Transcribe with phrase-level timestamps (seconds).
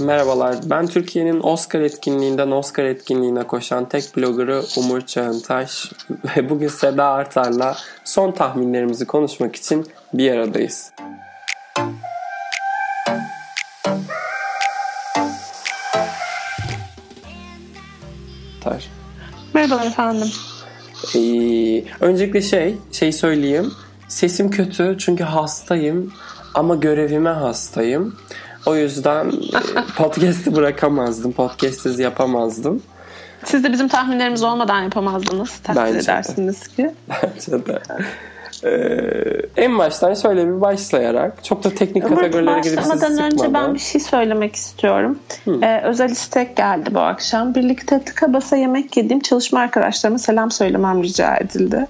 [0.00, 5.92] Merhabalar, ben Türkiye'nin Oscar etkinliğinden Oscar etkinliğine koşan tek bloggerı Umur Çağıntaş
[6.36, 10.92] ve bugün Seda Artar'la son tahminlerimizi konuşmak için bir aradayız.
[18.60, 18.88] Tar.
[19.54, 20.28] Merhabalar efendim.
[21.14, 23.72] Ee, öncelikle şey, şey söyleyeyim.
[24.08, 26.12] Sesim kötü çünkü hastayım
[26.54, 28.16] ama görevime hastayım.
[28.66, 31.32] O yüzden e, podcast'i bırakamazdım.
[31.32, 32.82] Podcast'siz yapamazdım.
[33.44, 35.58] Siz de bizim tahminlerimiz olmadan yapamazdınız.
[35.58, 35.98] Takdir Bence de.
[35.98, 36.90] edersiniz ki.
[37.08, 37.78] Bence de.
[38.64, 43.66] Ee, en baştan şöyle bir başlayarak çok da teknik kategorilere girip sizi Başlamadan önce sıkmadan.
[43.68, 45.18] ben bir şey söylemek istiyorum.
[45.62, 47.54] Ee, özel istek geldi bu akşam.
[47.54, 51.86] Birlikte tıka basa yemek yediğim çalışma arkadaşlarıma selam söylemem rica edildi.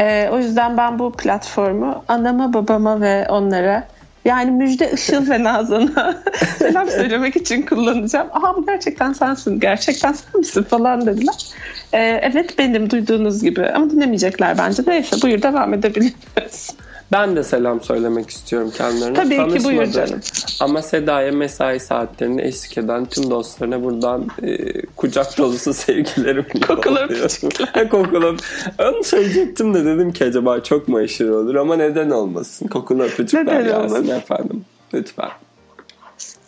[0.00, 3.88] Ee, o yüzden ben bu platformu anama, babama ve onlara
[4.24, 6.22] yani Müjde Işıl ve Nazan'a
[6.58, 8.28] selam söylemek için kullanacağım.
[8.32, 11.46] Aha bu gerçekten sensin, gerçekten sen misin falan dediler.
[11.92, 14.82] Ee, evet benim duyduğunuz gibi ama dinlemeyecekler bence.
[14.86, 16.70] Neyse buyur devam edebiliriz.
[17.12, 19.14] Ben de selam söylemek istiyorum kendilerine.
[19.14, 19.92] Tabii ki, buyur Tanışmadım.
[19.92, 20.20] canım.
[20.60, 27.88] Ama Seda'ya mesai saatlerinde eşlik eden tüm dostlarına buradan e, kucak dolusu sevgilerimi Kokulu yolluyorum.
[27.90, 28.36] Kokulu.
[28.78, 32.66] Onu söyleyecektim de dedim ki acaba çok mu aşırı olur ama neden olmasın?
[32.68, 34.08] Kokulu öpücükler gelsin olmasın?
[34.08, 34.64] efendim.
[34.94, 35.30] Lütfen.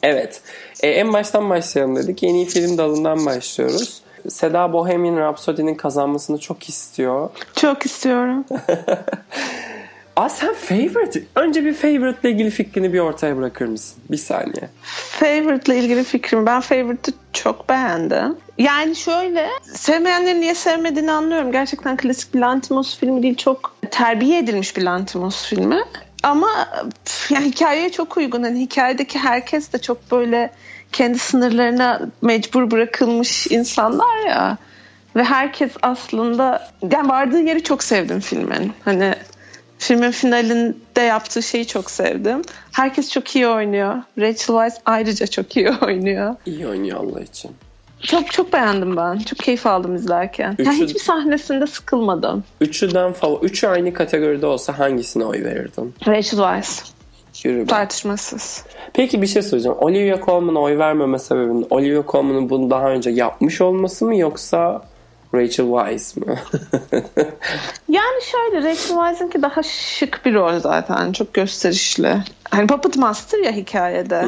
[0.03, 0.41] Evet.
[0.83, 2.23] E, en baştan başlayalım dedik.
[2.23, 4.01] En iyi film dalından başlıyoruz.
[4.29, 7.31] Seda Bohemian Rhapsody'nin kazanmasını çok istiyor.
[7.57, 8.45] Çok istiyorum.
[10.17, 11.22] Aa sen favorite.
[11.34, 14.03] Önce bir favorite ile ilgili fikrini bir ortaya bırakır mısın?
[14.11, 14.69] Bir saniye.
[15.11, 16.47] Favorite ile ilgili fikrim.
[16.47, 18.37] Ben Favorite'ı çok beğendim.
[18.59, 21.53] Yani şöyle sevmeyenlerin niye sevmediğini anlıyorum.
[21.53, 23.37] Gerçekten klasik bir Lantimos filmi değil.
[23.37, 25.81] Çok terbiye edilmiş bir Lantimos filmi.
[26.22, 26.69] Ama
[27.31, 28.42] yani hikayeye çok uygun.
[28.42, 30.50] Hani hikayedeki herkes de çok böyle
[30.92, 34.56] kendi sınırlarına mecbur bırakılmış insanlar ya.
[35.17, 38.72] Ve herkes aslında yani vardığı yeri çok sevdim filmin.
[38.84, 39.15] Hani
[39.78, 42.42] filmin finalinde yaptığı şeyi çok sevdim.
[42.72, 43.94] Herkes çok iyi oynuyor.
[44.19, 46.34] Rachel Weisz ayrıca çok iyi oynuyor.
[46.47, 47.50] İyi oynuyor Allah için.
[48.03, 49.19] Çok çok beğendim ben.
[49.19, 50.56] Çok keyif aldım izlerken.
[50.59, 52.44] Yani Üçü- hiçbir sahnesinde sıkılmadım.
[52.60, 55.94] Üçüden falan, üçü aynı kategoride olsa hangisine oy verirdin?
[56.06, 56.82] Rachel Weisz.
[57.44, 57.66] Yürü be.
[57.66, 58.64] Tartışmasız.
[58.93, 59.78] Peki bir şey söyleyeceğim.
[59.81, 64.82] Olivia Colman'a oy vermeme sebebin Olivia Colman'ın bunu daha önce yapmış olması mı yoksa
[65.37, 66.37] Rachel Weisz mı?
[67.89, 71.13] Yani şöyle Rachel Weisz'inki daha şık bir rol zaten.
[71.13, 72.17] Çok gösterişli.
[72.51, 74.25] Hani Puppet Master ya hikayede.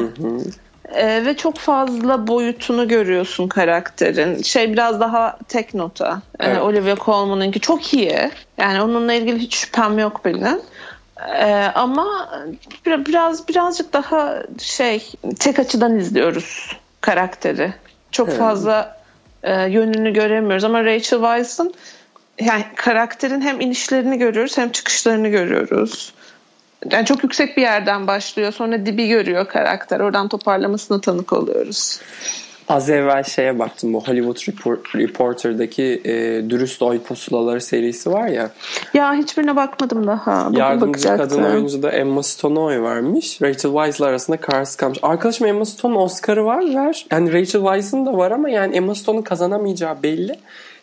[0.93, 4.41] Ee, ve çok fazla boyutunu görüyorsun karakterin.
[4.41, 6.05] Şey biraz daha tek nota.
[6.07, 6.21] Yani
[6.53, 6.61] Evet.
[6.61, 8.31] Olivia Colman'ınki çok iyi.
[8.57, 10.59] Yani onunla ilgili hiç şüphem yok benim.
[11.39, 12.29] Ee, ama
[12.85, 17.73] bir- biraz birazcık daha şey tek açıdan izliyoruz karakteri.
[18.11, 18.31] Çok He.
[18.31, 18.98] fazla
[19.43, 21.73] e, yönünü göremiyoruz ama Rachel Weisz'ın
[22.39, 26.13] yani karakterin hem inişlerini görüyoruz hem çıkışlarını görüyoruz.
[26.91, 29.99] Yani çok yüksek bir yerden başlıyor sonra dibi görüyor karakter.
[29.99, 32.01] Oradan toparlamasına tanık oluyoruz.
[32.69, 36.13] Az evvel şeye baktım bu Hollywood Report- Reporter'daki e,
[36.49, 38.49] dürüst oy pusulaları serisi var ya.
[38.93, 40.47] Ya hiçbirine bakmadım daha.
[40.47, 41.29] Bugün Yardımcı bakacaktım.
[41.29, 43.41] kadın oyuncu da Emma Stone'a oy vermiş.
[43.41, 44.99] Rachel Weisz'la arasında kararsız kalmış.
[45.01, 47.05] Arkadaşım Emma Stone'un Oscar'ı var ver.
[47.11, 50.35] Yani Rachel Weisz'ın da var ama yani Emma Stone'un kazanamayacağı belli.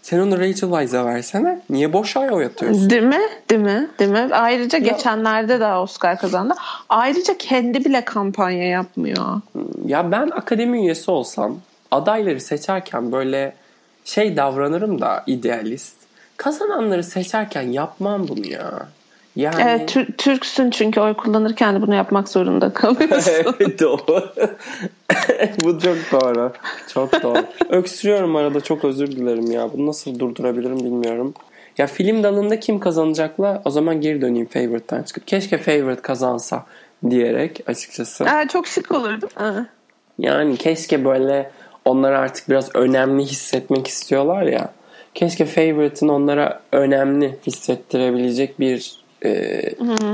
[0.02, 1.60] Sen onu Rachel Weisz'a versene.
[1.70, 2.90] Niye boş ay oy atıyorsun?
[2.90, 3.20] Değil mi?
[3.50, 3.88] Değil mi?
[3.98, 4.28] Değil mi?
[4.32, 6.54] Ayrıca geçenlerde de Oscar kazandı.
[6.88, 9.40] Ayrıca kendi bile kampanya yapmıyor.
[9.86, 11.56] Ya ben akademi üyesi olsam
[11.90, 13.52] adayları seçerken böyle
[14.04, 15.96] şey davranırım da idealist.
[16.36, 18.88] Kazananları seçerken yapmam bunu ya.
[19.36, 23.32] Yani Evet, Tür- Türksün çünkü oy kullanırken de bunu yapmak zorunda kalıyorsun.
[23.60, 24.32] evet doğru.
[25.64, 26.52] Bu çok doğru.
[26.94, 27.44] Çok doğru.
[27.68, 29.72] Öksürüyorum arada çok özür dilerim ya.
[29.72, 31.34] Bunu nasıl durdurabilirim bilmiyorum.
[31.78, 35.26] Ya film dalında kim kazanacakla o zaman geri döneyim favorite'tan çıkıp.
[35.26, 36.64] Keşke favorite kazansa
[37.10, 38.24] diyerek açıkçası.
[38.24, 39.66] Aa, çok şık olur değil mi?
[40.18, 41.50] Yani keşke böyle
[41.86, 44.72] onları artık biraz önemli hissetmek istiyorlar ya.
[45.14, 49.62] Keşke favorite'ın onlara önemli hissettirebilecek bir e,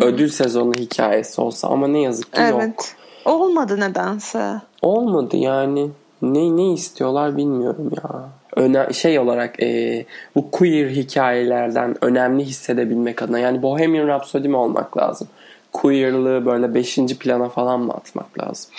[0.03, 2.61] ödül sezonu hikayesi olsa ama ne yazık ki yok.
[2.63, 2.95] Evet.
[3.25, 4.61] Olmadı nedense.
[4.83, 5.91] Olmadı yani.
[6.23, 8.29] Ne ne istiyorlar bilmiyorum ya.
[8.57, 10.05] Öne, şey olarak e,
[10.37, 15.29] bu queer hikayelerden önemli hissedebilmek adına yani Bohemian Rhapsody mi olmak lazım?
[15.73, 18.71] Queerlığı böyle beşinci plana falan mı atmak lazım?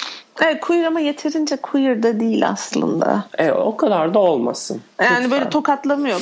[0.41, 3.25] Evet queer ama yeterince queer de değil aslında.
[3.37, 4.81] E, o kadar da olmasın.
[5.01, 5.31] Yani Lütfen.
[5.31, 6.21] böyle tokatlamıyor.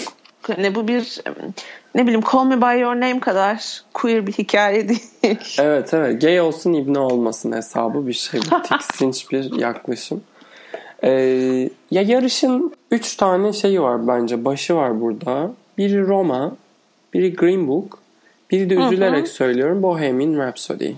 [0.58, 1.22] Ne bu bir
[1.96, 4.90] ne bileyim Call Me By Your Name kadar queer bir hikaye
[5.24, 5.38] değil.
[5.60, 8.42] Evet evet gay olsun ibne olmasın hesabı bir şey.
[8.64, 10.22] Tiksinç bir yaklaşım.
[11.04, 14.46] Ee, ya yarışın 3 tane şeyi var bence.
[14.46, 15.52] Başı var burada.
[15.78, 16.56] Biri Roma,
[17.14, 18.00] biri Green Book,
[18.52, 19.34] biri de üzülerek hı hı.
[19.34, 20.92] söylüyorum Bohemian Rhapsody.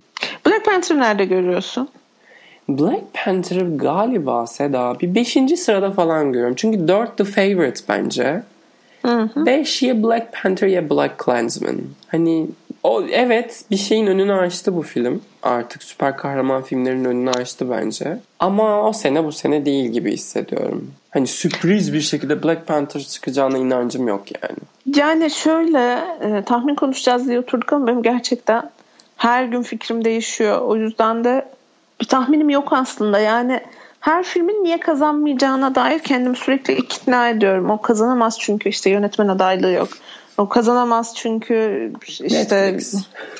[0.46, 1.90] Black Panther nerede görüyorsun?
[2.70, 5.38] Black Panther galiba Seda bir 5.
[5.58, 6.56] sırada falan görüyorum.
[6.56, 8.44] Çünkü 4 The Favorite bence.
[9.36, 11.78] 5 ya Black Panther ya Black Klansman.
[12.08, 12.48] Hani
[12.84, 15.22] o evet bir şeyin önünü açtı bu film.
[15.44, 18.18] Artık süper kahraman filmlerinin önünü açtı bence.
[18.40, 20.92] Ama o sene bu sene değil gibi hissediyorum.
[21.10, 24.58] Hani sürpriz bir şekilde Black Panther çıkacağına inancım yok yani.
[24.98, 28.70] Yani şöyle e, tahmin konuşacağız diye oturduk ama benim gerçekten
[29.18, 30.62] her gün fikrim değişiyor.
[30.62, 31.46] O yüzden de
[32.04, 33.20] bir tahminim yok aslında.
[33.20, 33.62] Yani
[34.00, 37.70] her filmin niye kazanmayacağına dair kendimi sürekli ikna ediyorum.
[37.70, 39.90] O kazanamaz çünkü işte yönetmen adaylığı yok.
[40.38, 42.78] O kazanamaz çünkü işte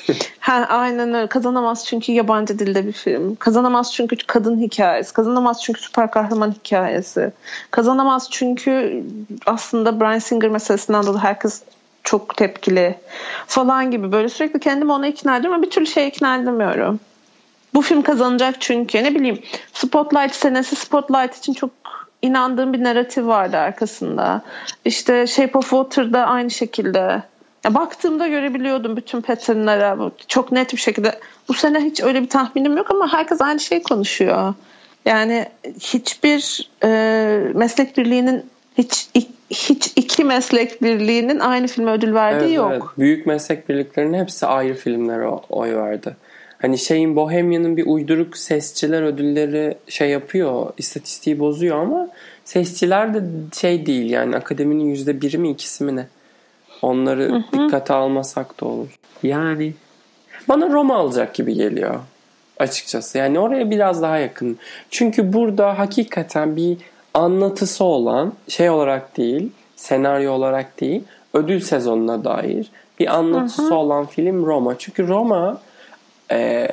[0.40, 3.34] ha, aynen öyle kazanamaz çünkü yabancı dilde bir film.
[3.34, 5.12] Kazanamaz çünkü kadın hikayesi.
[5.12, 7.32] Kazanamaz çünkü süper kahraman hikayesi.
[7.70, 9.02] Kazanamaz çünkü
[9.46, 11.62] aslında Brian Singer meselesinden dolayı herkes
[12.04, 12.94] çok tepkili
[13.46, 17.00] falan gibi böyle sürekli kendimi ona ikna ediyorum ama bir türlü şey ikna edemiyorum.
[17.74, 19.38] Bu film kazanacak çünkü ne bileyim
[19.72, 21.70] Spotlight senesi Spotlight için çok
[22.22, 24.42] inandığım bir narratif vardı arkasında.
[24.84, 27.22] İşte Shape of Water'da aynı şekilde.
[27.64, 31.18] Ya baktığımda görebiliyordum bütün patternlara çok net bir şekilde.
[31.48, 34.54] Bu sene hiç öyle bir tahminim yok ama herkes aynı şeyi konuşuyor.
[35.04, 35.46] Yani
[35.80, 36.88] hiçbir e,
[37.54, 38.46] meslek birliğinin
[38.78, 39.08] hiç
[39.50, 42.72] hiç iki meslek birliğinin aynı filme ödül verdiği evet, yok.
[42.72, 42.82] Evet.
[42.98, 46.16] Büyük meslek birliklerinin hepsi ayrı filmlere oy verdi.
[46.64, 52.08] Hani şeyin Bohemian'ın bir uyduruk sesçiler ödülleri şey yapıyor, istatistiği bozuyor ama
[52.44, 53.22] sesçiler de
[53.60, 56.06] şey değil yani akademinin yüzde biri mi ikisi mi ne?
[56.82, 57.42] Onları hı hı.
[57.52, 58.98] dikkate almasak da olur.
[59.22, 59.74] Yani
[60.48, 62.00] bana Roma alacak gibi geliyor
[62.58, 63.18] açıkçası.
[63.18, 64.58] Yani oraya biraz daha yakın.
[64.90, 66.76] Çünkü burada hakikaten bir
[67.14, 71.02] anlatısı olan şey olarak değil, senaryo olarak değil,
[71.34, 73.74] ödül sezonuna dair bir anlatısı hı hı.
[73.74, 74.78] olan film Roma.
[74.78, 75.60] Çünkü Roma
[76.30, 76.68] e,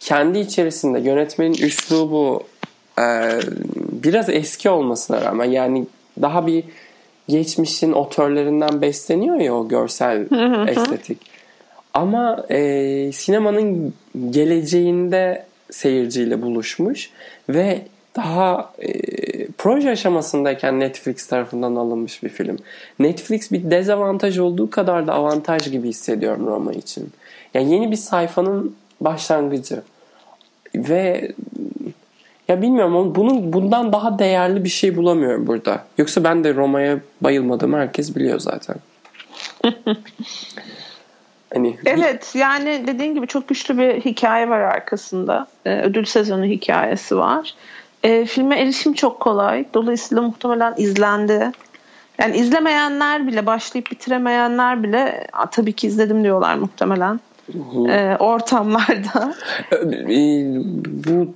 [0.00, 2.42] kendi içerisinde yönetmenin üslubu
[2.98, 3.04] e,
[3.92, 5.86] biraz eski olmasına rağmen yani
[6.22, 6.64] daha bir
[7.28, 10.26] geçmişin otörlerinden besleniyor ya o görsel
[10.68, 11.18] estetik.
[11.94, 13.94] Ama e, sinemanın
[14.30, 17.10] geleceğinde seyirciyle buluşmuş
[17.48, 17.82] ve
[18.16, 18.92] daha e,
[19.46, 22.58] proje aşamasındayken Netflix tarafından alınmış bir film.
[22.98, 27.12] Netflix bir dezavantaj olduğu kadar da avantaj gibi hissediyorum Roma için.
[27.54, 29.82] Yani yeni bir sayfanın başlangıcı.
[30.74, 31.32] Ve
[32.48, 35.84] ya bilmiyorum bunun bundan daha değerli bir şey bulamıyorum burada.
[35.98, 38.76] Yoksa ben de Roma'ya bayılmadım herkes biliyor zaten.
[41.54, 45.46] hani Evet yani dediğin gibi çok güçlü bir hikaye var arkasında.
[45.64, 47.54] Ee, ödül sezonu hikayesi var.
[48.02, 49.64] Ee, filme erişim çok kolay.
[49.74, 51.52] Dolayısıyla muhtemelen izlendi.
[52.18, 57.20] Yani izlemeyenler bile başlayıp bitiremeyenler bile tabii ki izledim diyorlar muhtemelen
[57.88, 59.34] e, ortamlarda.
[61.06, 61.34] Bu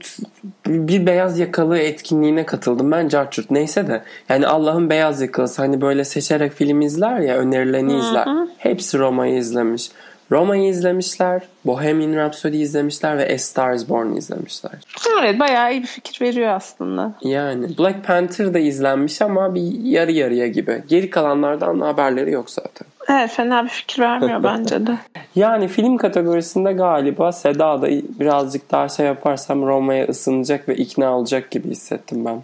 [0.66, 3.50] bir beyaz yakalı etkinliğine katıldım ben Carchurt.
[3.50, 8.26] Neyse de yani Allah'ın beyaz yakalısı hani böyle seçerek film izler ya önerilerini izler.
[8.58, 9.90] Hepsi Roma'yı izlemiş.
[10.30, 14.72] Roma'yı izlemişler, Bohemian Rhapsody izlemişler ve A Star is Born izlemişler.
[15.20, 17.12] Evet bayağı iyi bir fikir veriyor aslında.
[17.22, 20.82] Yani Black Panther da izlenmiş ama bir yarı yarıya gibi.
[20.88, 22.88] Geri kalanlardan haberleri yok zaten.
[23.09, 24.99] Evet fena bir fikir vermiyor bence de.
[25.35, 27.88] Yani film kategorisinde galiba Seda da
[28.21, 32.42] birazcık daha şey yaparsam Roma'ya ısınacak ve ikna olacak gibi hissettim ben.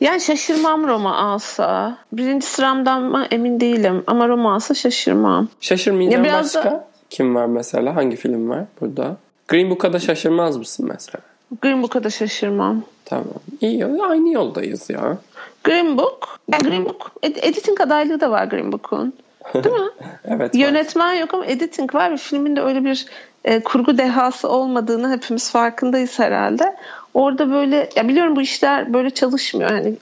[0.00, 1.98] Yani şaşırmam Roma alsa.
[2.12, 5.48] Birinci sıramdan mı emin değilim ama Roma alsa şaşırmam.
[5.60, 6.64] Şaşırmayacağım ya başka?
[6.64, 6.88] Da...
[7.10, 7.96] Kim var mesela?
[7.96, 9.16] Hangi film var burada?
[9.48, 11.22] Green Book'a da şaşırmaz mısın mesela?
[11.62, 12.82] Green Book'a da şaşırmam.
[13.04, 13.26] Tamam.
[13.60, 15.18] İyi aynı yoldayız ya.
[15.64, 16.38] Green Book.
[16.52, 19.12] Yani Green Book editing adaylığı da var Green Book'un.
[19.54, 19.90] Değil mi?
[20.24, 20.54] evet.
[20.54, 23.06] Yönetmen yok ama editing var ve filmin de öyle bir
[23.44, 26.76] e, kurgu dehası olmadığını hepimiz farkındayız herhalde.
[27.14, 29.70] Orada böyle ya biliyorum bu işler böyle çalışmıyor.
[29.70, 29.94] Hani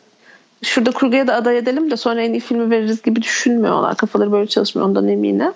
[0.62, 3.97] şurada kurguya da aday edelim de sonra en iyi filmi veririz gibi düşünmüyorlar.
[3.97, 5.52] Kafaları böyle çalışmıyor ondan eminim.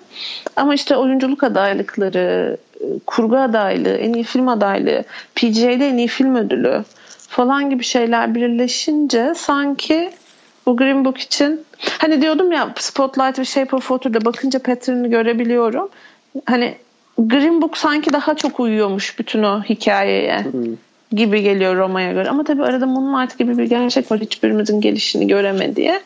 [0.55, 5.03] Ama işte oyunculuk adaylıkları, e, kurgu adaylığı, en iyi film adaylığı,
[5.35, 6.83] PGA'de en iyi film ödülü
[7.29, 10.11] falan gibi şeyler birleşince sanki
[10.65, 11.65] bu Green Book için
[11.97, 15.89] hani diyordum ya Spotlight ve Shape of Water'da bakınca pattern'ı görebiliyorum.
[16.45, 16.75] Hani
[17.17, 20.43] Green Book sanki daha çok uyuyormuş bütün o hikayeye.
[20.43, 20.75] Hmm
[21.11, 22.29] gibi geliyor Roma'ya göre.
[22.29, 25.99] Ama tabii arada Moonlight gibi bir gerçek var hiçbirimizin gelişini göremediği.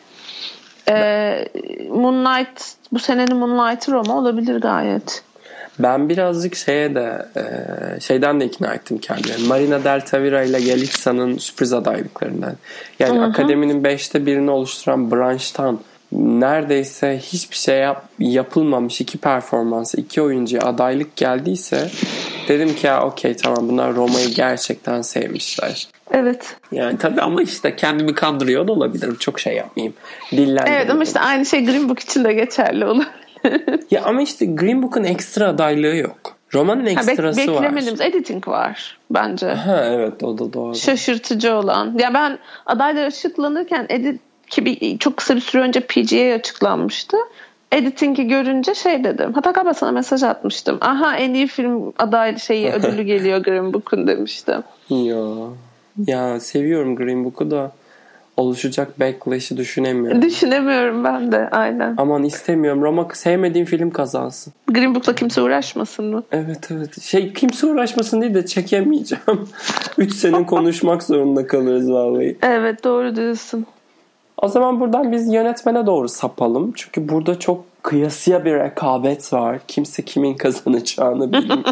[0.90, 1.48] Ee,
[1.90, 5.24] Moonlight bu senenin Moonlight'ı Roma olabilir gayet.
[5.80, 7.44] Ben birazcık şeye de e,
[8.00, 9.48] şeyden de ikna ettim kendimi.
[9.48, 12.56] Marina Del Tavira ile Yelitsa'nın sürpriz adaylıklarından.
[13.00, 13.24] Yani hı.
[13.24, 15.80] akademinin beşte birini oluşturan branştan
[16.12, 21.90] neredeyse hiçbir şey yap, yapılmamış iki performansı, iki oyuncuya adaylık geldiyse
[22.48, 25.88] dedim ki ya okey tamam bunlar Roma'yı gerçekten sevmişler.
[26.12, 26.56] Evet.
[26.72, 29.16] Yani tabii ama işte kendimi kandırıyor da olabilirim.
[29.20, 29.94] Çok şey yapmayayım.
[30.32, 30.82] Dillendirmeyeyim.
[30.82, 33.06] Evet ama işte aynı şey Green Book için de geçerli olur.
[33.92, 36.36] Ya ama işte Green Book'un ekstra adaylığı yok.
[36.54, 37.48] Romanın Ha, bek- ekstrası var.
[37.48, 39.48] beklemediğimiz editing var bence.
[39.48, 40.76] Ha evet o da doğru.
[40.76, 41.98] Şaşırtıcı olan.
[42.00, 47.18] Ya ben adaylar açıklanırken edit ki bir, çok kısa bir süre önce PGA açıklanmıştı.
[47.72, 49.32] Editing'i görünce şey dedim.
[49.34, 50.78] Hatta galiba sana mesaj atmıştım.
[50.82, 54.64] Aha en iyi film aday şeyi ödülü geliyor Green Book'un demiştim.
[54.90, 55.26] Ya.
[56.08, 57.72] Ya seviyorum Green Book'u da
[58.40, 60.22] oluşacak backlash'ı düşünemiyorum.
[60.22, 61.94] Düşünemiyorum ben de aynen.
[61.98, 62.82] Aman istemiyorum.
[62.84, 64.54] Roma sevmediğim film kazansın.
[64.68, 66.24] Green Book'la kimse uğraşmasın mı?
[66.32, 67.02] Evet evet.
[67.02, 69.50] Şey kimse uğraşmasın diye de çekemeyeceğim.
[69.98, 72.38] 3 sene konuşmak zorunda kalırız vallahi.
[72.42, 73.66] Evet doğru diyorsun.
[74.42, 76.72] O zaman buradan biz yönetmene doğru sapalım.
[76.76, 79.60] Çünkü burada çok kıyasıya bir rekabet var.
[79.68, 81.64] Kimse kimin kazanacağını bilmiyor.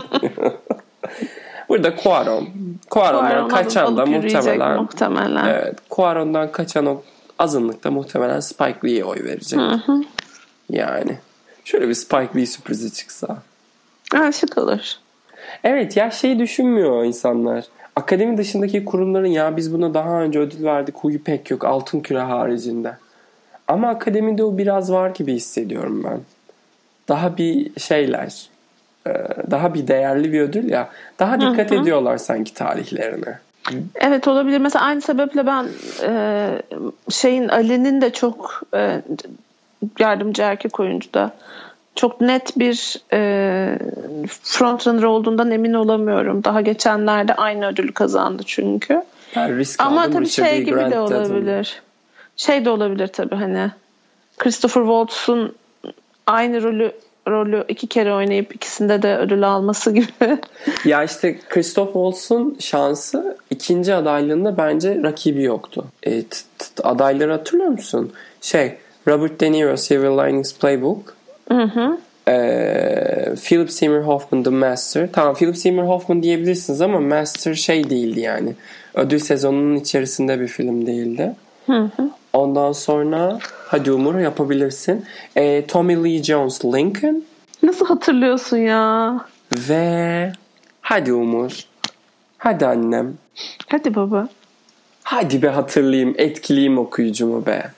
[1.70, 2.48] Burada Cuarón.
[2.92, 5.46] Cuarón'dan Cuarón'un kaçan da muhtemelen muhtemelen.
[5.46, 7.02] evet, Cuarón'dan kaçan o
[7.40, 9.60] azınlıkta muhtemelen Spike Lee'ye oy verecek.
[10.70, 11.18] Yani.
[11.66, 13.38] Şöyle bir Spike Lee sürprizi çıksa.
[14.14, 14.80] Ha, şık olur.
[15.64, 17.66] Evet ya şey düşünmüyor insanlar.
[17.96, 22.20] Akademi dışındaki kurumların ya biz buna daha önce ödül verdik huyu pek yok altın küre
[22.20, 22.98] haricinde.
[23.68, 26.20] Ama akademide o biraz var gibi hissediyorum ben.
[27.08, 28.50] Daha bir şeyler.
[29.08, 30.90] E, Daha bir değerli bir ödül ya.
[31.20, 33.40] Daha dikkat ediyorlar sanki tarihlerine.
[33.96, 34.58] Evet olabilir.
[34.58, 35.68] Mesela aynı sebeple ben
[36.04, 36.50] e,
[37.10, 39.02] şeyin Ali'nin de çok e,
[40.00, 41.32] yardımcı erkek oyuncuda
[41.96, 43.80] çok net bir e,
[44.44, 46.44] frontrunner olduğundan emin olamıyorum.
[46.44, 49.04] Daha geçenlerde aynı ödülü kazandı çünkü.
[49.36, 50.62] Ben risk Ama aldım, tabii Richard şey E.
[50.62, 51.82] gibi de olabilir.
[52.38, 53.72] Şey de olabilir tabii hani
[54.38, 55.56] Christopher Waltz'un
[56.28, 56.92] aynı rolü
[57.30, 60.08] rolü iki kere oynayıp ikisinde de ödül alması gibi.
[60.86, 65.86] Ya işte Christoph Waltz'un şansı ikinci adaylığında bence rakibi yoktu.
[66.04, 66.38] E, t-
[66.76, 68.12] t- adayları hatırlıyor musun?
[68.42, 68.74] Şey
[69.08, 71.16] Robert De Niro Silver Linings Playbook.
[72.28, 72.36] E,
[73.44, 75.10] Philip Seymour Hoffman The Master.
[75.14, 78.54] Tamam Philip Seymour Hoffman diyebilirsiniz ama Master şey değildi yani.
[78.94, 81.34] Ödül sezonunun içerisinde bir film değildi.
[82.34, 85.06] Ondan sonra hadi Umur yapabilirsin.
[85.36, 87.24] E, Tommy Lee Jones Lincoln.
[87.64, 89.20] Nasıl hatırlıyorsun ya?
[89.70, 90.32] Ve
[90.82, 91.52] hadi Umur.
[92.38, 93.14] Hadi annem.
[93.68, 94.28] Hadi baba.
[95.04, 96.16] Hadi be hatırlayayım.
[96.18, 97.72] Etkileyeyim okuyucumu be.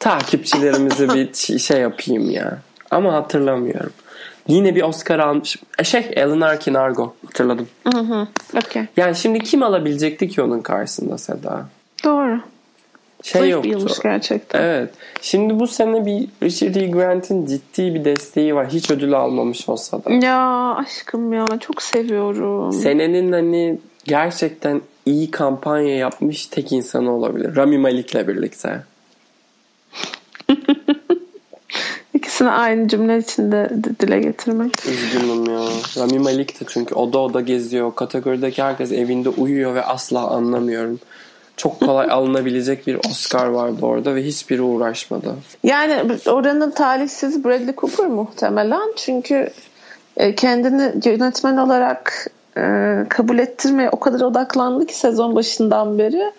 [0.00, 2.58] Takipçilerimize bir şey yapayım ya.
[2.90, 3.92] Ama hatırlamıyorum.
[4.48, 5.56] Yine bir Oscar almış.
[5.78, 7.14] E şey Alan Arkin Argo.
[7.26, 7.68] Hatırladım.
[7.92, 8.26] Hı hı.
[8.56, 8.82] Okey.
[8.96, 11.66] Yani şimdi kim alabilecekti ki onun karşısında Seda?
[12.04, 12.40] Doğru.
[13.22, 13.68] Şey Zayıf yoktu.
[13.68, 14.62] bir yılmış gerçekten.
[14.62, 14.90] Evet.
[15.22, 16.86] Şimdi bu sene bir Richard E.
[16.86, 18.68] Grant'in ciddi bir desteği var.
[18.68, 20.12] Hiç ödül almamış olsa da.
[20.12, 22.72] Ya aşkım ya çok seviyorum.
[22.72, 27.56] Senenin hani gerçekten iyi kampanya yapmış tek insanı olabilir.
[27.56, 28.82] Rami Malik'le birlikte.
[32.14, 33.70] İkisini aynı cümle içinde
[34.00, 34.86] dile getirmek.
[34.86, 35.60] Üzgünüm ya.
[35.98, 37.94] Rami Malik de çünkü oda oda geziyor.
[37.94, 41.00] Kategorideki herkes evinde uyuyor ve asla anlamıyorum.
[41.56, 45.34] Çok kolay alınabilecek bir Oscar vardı orada ve hiçbiri uğraşmadı.
[45.64, 48.92] Yani oranın talihsiz Bradley Cooper muhtemelen.
[48.96, 49.50] Çünkü
[50.16, 52.62] e, kendini yönetmen olarak e,
[53.08, 56.32] kabul ettirmeye o kadar odaklandı ki sezon başından beri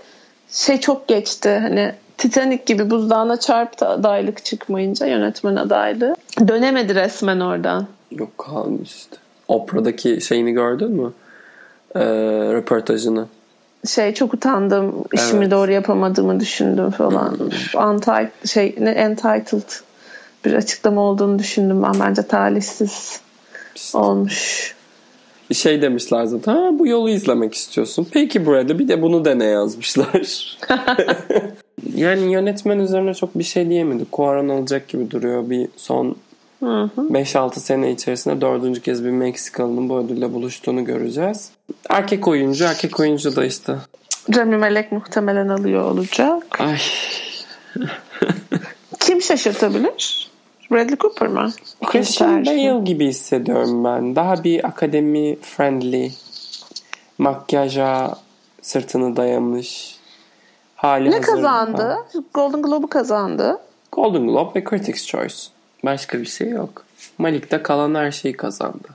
[0.51, 1.49] şey çok geçti.
[1.49, 6.15] Hani Titanic gibi buzdağına çarptı adaylık çıkmayınca yönetmen adaylığı.
[6.47, 7.87] Dönemedi resmen oradan.
[8.11, 9.17] Yok kalmıştı.
[9.47, 11.13] Oprah'daki şeyini gördün mü?
[11.95, 11.99] Ee,
[12.53, 13.25] röportajını.
[13.85, 15.03] Şey çok utandım.
[15.13, 15.51] işimi Evet.
[15.51, 17.37] doğru yapamadığımı düşündüm falan.
[17.75, 19.69] Untitled, şey ne entitled
[20.45, 21.99] bir açıklama olduğunu düşündüm ben.
[21.99, 23.21] Bence talihsiz
[23.93, 24.73] olmuş.
[25.53, 26.55] Şey demişler zaten.
[26.55, 28.07] Ha, bu yolu izlemek istiyorsun.
[28.11, 30.57] Peki burada bir de bunu dene yazmışlar.
[31.95, 34.11] yani yönetmen üzerine çok bir şey diyemedik.
[34.11, 35.49] Cuarón olacak gibi duruyor.
[35.49, 36.15] Bir son
[36.61, 41.49] 5-6 sene içerisinde dördüncü kez bir Meksikalı'nın bu ödülle buluştuğunu göreceğiz.
[41.89, 43.75] Erkek oyuncu, erkek oyuncu da işte.
[44.35, 46.59] Rami Malek muhtemelen alıyor olacak.
[46.59, 46.77] Ay
[48.99, 50.31] Kim şaşırtabilir?
[50.71, 51.51] Bradley Cooper mı?
[51.85, 52.45] Christian.
[52.45, 54.15] Bale gibi hissediyorum ben.
[54.15, 56.11] Daha bir akademi friendly.
[57.17, 58.15] Makyaja
[58.61, 59.95] sırtını dayamış.
[60.75, 61.81] Hali Ne hazır- kazandı?
[61.81, 62.05] Ha.
[62.33, 63.59] Golden Globe'u kazandı.
[63.91, 65.35] Golden Globe ve Critics' Choice.
[65.83, 66.85] Başka bir şey yok.
[67.17, 68.87] Malik de kalan her şeyi kazandı.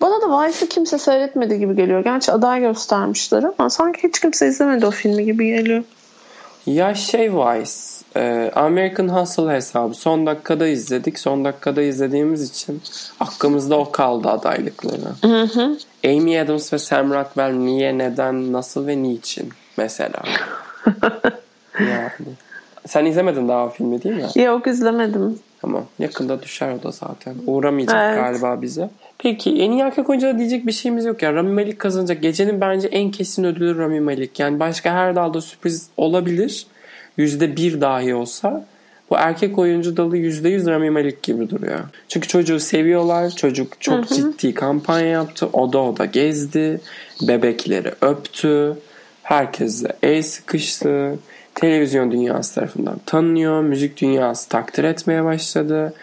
[0.00, 2.04] Bana da Vice'ı kimse seyretmedi gibi geliyor.
[2.04, 5.84] Gerçi aday göstermişler ama sanki hiç kimse izlemedi o filmi gibi geliyor.
[6.66, 7.70] Ya şey Vice,
[8.16, 9.94] e, American Hustle hesabı.
[9.94, 11.18] Son dakikada izledik.
[11.18, 12.82] Son dakikada izlediğimiz için
[13.20, 15.12] aklımızda o kaldı adaylıkları.
[15.22, 15.78] Hı hı.
[16.06, 20.22] Amy Adams ve Sam Rockwell niye, neden, nasıl ve niçin mesela.
[21.80, 22.28] yani.
[22.86, 24.42] Sen izlemedin daha o filmi değil mi?
[24.42, 25.38] Yok izlemedim.
[25.62, 25.86] Tamam.
[25.98, 27.34] Yakında düşer o da zaten.
[27.46, 28.16] Uğramayacak Evet.
[28.16, 28.90] galiba bize.
[29.18, 31.34] Peki en iyi erkek oyuncuda diyecek bir şeyimiz yok ya.
[31.34, 32.22] Rami Malek kazanacak.
[32.22, 34.38] Gecenin bence en kesin ödülü Rami Malek.
[34.40, 36.66] Yani başka her dalda sürpriz olabilir.
[37.16, 38.66] Yüzde bir dahi olsa.
[39.10, 41.80] Bu erkek oyuncu dalı yüzde yüz Rami Malek gibi duruyor.
[42.08, 43.30] Çünkü çocuğu seviyorlar.
[43.30, 45.46] Çocuk çok ciddi kampanya yaptı.
[45.52, 46.80] Oda oda gezdi.
[47.28, 48.76] Bebekleri öptü.
[49.22, 51.18] Herkese el sıkıştı.
[51.62, 53.62] Televizyon dünyası tarafından tanınıyor.
[53.62, 55.94] Müzik dünyası takdir etmeye başladı.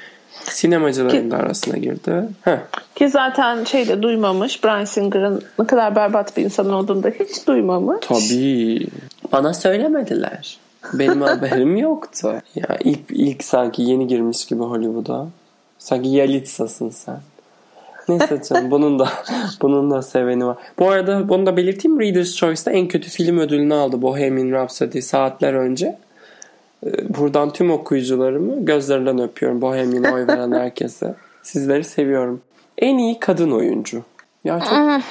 [0.43, 2.23] Sinemacıların da arasına girdi.
[2.41, 2.57] Heh.
[2.95, 4.63] Ki zaten şey de duymamış.
[4.63, 7.97] Bryan Singer'ın ne kadar berbat bir insan olduğunu da hiç duymamış.
[8.01, 8.87] Tabii.
[9.31, 10.57] Bana söylemediler.
[10.93, 12.33] Benim haberim yoktu.
[12.55, 15.27] Ya ilk ilk sanki yeni girmiş gibi Hollywood'a.
[15.79, 17.19] Sanki Yalitsa'sın sen.
[18.09, 19.09] Neyse canım bunun da
[19.61, 20.57] bunun da seveni var.
[20.79, 21.99] Bu arada bunu da belirteyim.
[21.99, 25.97] Reader's Choice'da en kötü film ödülünü aldı Bohemian Rhapsody saatler önce.
[26.85, 29.61] Ee, Buradan tüm okuyucularımı gözlerinden öpüyorum.
[29.61, 31.15] Bohemian'a oy veren herkese.
[31.43, 32.41] Sizleri seviyorum.
[32.77, 34.03] En iyi kadın oyuncu.
[34.43, 35.01] Ya çok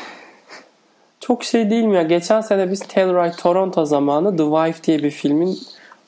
[1.20, 2.02] çok şey değil mi ya?
[2.02, 5.58] Geçen sene biz Telluride Toronto zamanı The Wife diye bir filmin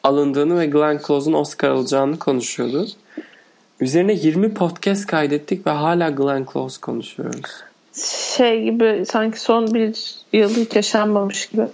[0.03, 2.89] alındığını ve Glenn Close'un Oscar alacağını konuşuyorduk.
[3.81, 7.51] Üzerine 20 podcast kaydettik ve hala Glenn Close konuşuyoruz.
[8.37, 11.67] Şey gibi sanki son bir yıl hiç yaşanmamış gibi.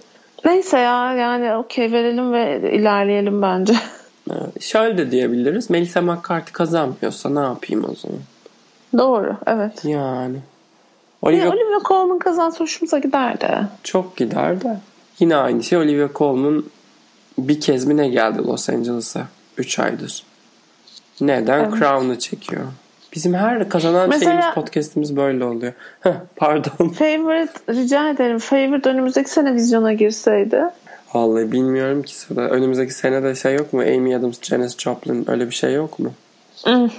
[0.45, 3.73] Neyse ya yani okey verelim ve ilerleyelim bence.
[4.59, 5.69] Şöyle de diyebiliriz.
[5.69, 8.19] Melissa McCarthy kazanmıyorsa ne yapayım o zaman?
[8.97, 9.85] Doğru evet.
[9.85, 10.35] Yani.
[10.35, 10.41] Ya,
[11.21, 13.67] Olivia Olivia Colman kazansa hoşumuza giderdi.
[13.83, 14.79] çok gider de.
[15.19, 15.77] Yine aynı şey.
[15.77, 16.63] Olivia Colman
[17.37, 19.27] bir kez mi ne geldi Los Angeles'a?
[19.57, 20.23] 3 aydır.
[21.21, 21.59] Neden?
[21.59, 21.79] Evet.
[21.79, 22.61] Crown'u çekiyor.
[23.15, 25.73] Bizim her kazanan Mesela- şeyimiz podcast'imiz böyle oluyor.
[25.99, 26.89] Heh, pardon.
[26.89, 28.39] Favorite rica ederim.
[28.39, 30.61] Favorite önümüzdeki sene vizyona girseydi.
[31.13, 32.41] Vallahi bilmiyorum ki sıra.
[32.41, 33.81] Önümüzdeki sene de şey yok mu?
[33.81, 36.11] Amy Adams, Janis Joplin öyle bir şey yok mu?
[36.63, 36.89] Hmm.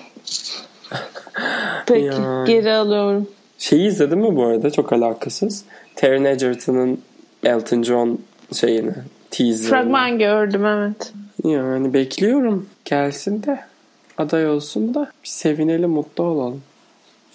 [1.86, 2.44] Peki Ya.
[2.46, 3.28] geri alıyorum.
[3.58, 4.70] Şeyi izledin mi bu arada?
[4.70, 5.64] Çok alakasız.
[5.96, 7.00] Taron Egerton'ın
[7.44, 8.18] Elton John
[8.52, 8.92] şeyini.
[9.30, 9.68] Teaser'ını.
[9.70, 11.12] Fragman gördüm evet.
[11.44, 12.66] Yani bekliyorum.
[12.84, 13.60] Gelsin de
[14.20, 16.62] aday olsun da bir sevinelim, mutlu olalım.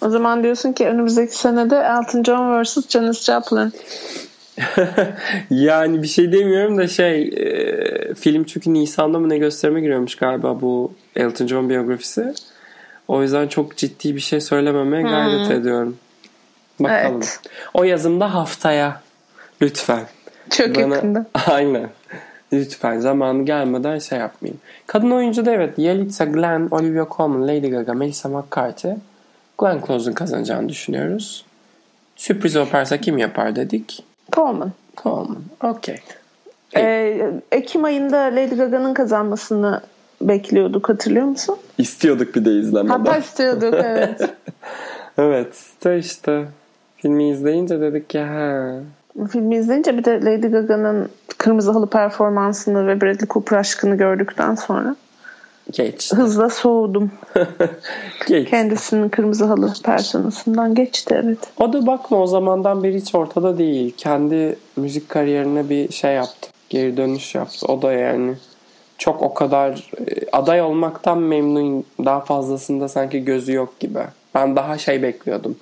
[0.02, 2.88] O zaman diyorsun ki önümüzdeki senede Elton John vs.
[2.88, 3.72] Janis Joplin.
[5.50, 10.60] yani bir şey demiyorum da şey e, film çünkü Nisan'da mı ne gösterime giriyormuş galiba
[10.60, 12.34] bu Elton John biyografisi.
[13.08, 15.96] O yüzden çok ciddi bir şey söylememeye gayret ediyorum.
[16.80, 17.14] Bakalım.
[17.16, 17.40] Evet.
[17.74, 19.00] O yazımda haftaya.
[19.62, 20.02] Lütfen.
[20.50, 21.26] Çok Bana- yakında.
[21.46, 21.90] Aynen.
[22.60, 24.60] Lütfen zamanı gelmeden şey yapmayayım.
[24.86, 28.94] Kadın oyuncu da evet Yelitsa, Glenn, Olivia Colman, Lady Gaga, Melissa McCarthy.
[29.58, 31.44] Glenn Close'un kazanacağını düşünüyoruz.
[32.16, 34.04] Sürpriz yaparsa kim yapar dedik.
[34.32, 34.72] Colman.
[35.02, 35.42] Colman.
[35.62, 36.00] Okey.
[36.76, 39.80] Ee, Ekim ayında Lady Gaga'nın kazanmasını
[40.20, 41.56] bekliyorduk hatırlıyor musun?
[41.78, 42.88] İstiyorduk bir de izlemeden.
[42.88, 44.20] Hatta istiyorduk evet.
[45.18, 45.54] Evet.
[45.84, 46.44] De işte
[46.96, 48.74] filmi izleyince dedik ki ha.
[49.30, 54.96] Filmi izleyince bir de Lady Gaga'nın Kırmızı Halı performansını ve Bradley Cooper aşkını gördükten sonra
[55.72, 56.12] Geç.
[56.12, 57.10] hızla soğudum.
[58.28, 58.50] Geç.
[58.50, 61.38] Kendisinin Kırmızı Halı personasından geçti evet.
[61.60, 63.94] O da bakma o zamandan beri hiç ortada değil.
[63.96, 66.50] Kendi müzik kariyerine bir şey yaptı.
[66.70, 67.66] Geri dönüş yaptı.
[67.66, 68.34] O da yani
[68.98, 71.84] çok o kadar e, aday olmaktan memnun.
[72.04, 74.00] Daha fazlasında sanki gözü yok gibi.
[74.34, 75.56] Ben daha şey bekliyordum.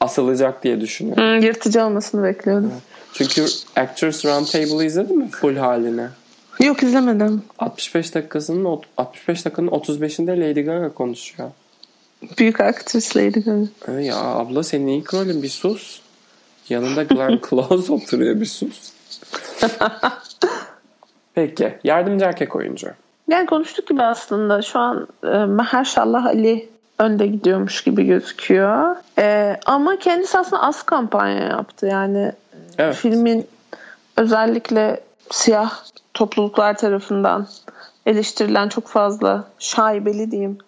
[0.00, 1.22] Asılacak diye düşünüyorum.
[1.24, 2.72] Hmm, yırtıcı olmasını bekliyordum.
[3.12, 3.44] Çünkü
[3.76, 6.08] Actors Roundtable'ı izledin mi full haline?
[6.60, 7.42] Yok izlemedim.
[7.58, 11.50] 65 dakikasının ot- 65 dakikanın 35'inde Lady Gaga konuşuyor.
[12.38, 13.66] Büyük aktris Lady Gaga.
[13.88, 16.00] Ee, Ya abla senin ilk rolün bir sus.
[16.68, 18.92] Yanında Glenn Close oturuyor bir sus.
[21.34, 21.78] Peki.
[21.84, 22.88] Yardımcı erkek oyuncu.
[23.28, 26.68] Yani konuştuk gibi aslında şu an e, Mahershala Ali
[27.00, 28.96] önde gidiyormuş gibi gözüküyor.
[29.18, 31.86] E, ama kendisi aslında az kampanya yaptı.
[31.86, 32.32] Yani
[32.78, 32.94] Evet.
[32.94, 33.46] filmin
[34.16, 35.72] özellikle siyah
[36.14, 37.46] topluluklar tarafından
[38.06, 40.58] eleştirilen çok fazla şaibeli diyeyim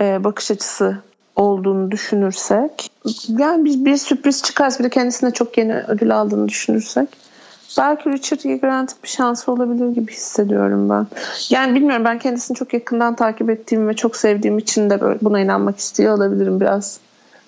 [0.00, 0.98] e, bakış açısı
[1.36, 2.90] olduğunu düşünürsek
[3.28, 7.08] yani bir, bir sürpriz çıkarsa bir de kendisine çok yeni ödül aldığını düşünürsek
[7.78, 8.56] belki Richard E.
[8.56, 11.06] Grant'ın bir şansı olabilir gibi hissediyorum ben.
[11.50, 15.40] Yani bilmiyorum ben kendisini çok yakından takip ettiğim ve çok sevdiğim için de böyle buna
[15.40, 17.00] inanmak istiyor olabilirim biraz.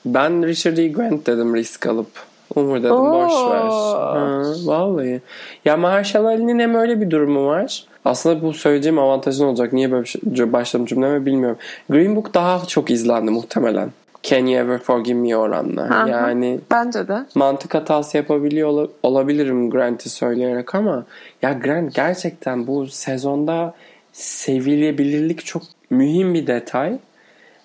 [0.04, 0.88] Ben Richard E.
[0.88, 2.08] Grant dedim risk alıp.
[2.54, 3.12] Umur dedim Oo.
[3.12, 3.60] boş ver.
[3.60, 5.20] Ha, vallahi.
[5.64, 7.86] Ya Mahershala Ali'nin hem öyle bir durumu var.
[8.04, 9.72] Aslında bu söyleyeceğim avantajın olacak.
[9.72, 11.58] Niye böyle şey, başladım cümleme bilmiyorum.
[11.90, 13.90] Green Book daha çok izlendi muhtemelen.
[14.28, 15.90] Can You Ever Forgive Me oranla.
[15.90, 16.10] Hı hı.
[16.10, 17.18] Yani Bence de.
[17.34, 21.04] mantık hatası yapabiliyor ola- olabilirim Grant'i söyleyerek ama
[21.42, 23.74] ya Grant gerçekten bu sezonda
[24.12, 26.98] sevilebilirlik çok mühim bir detay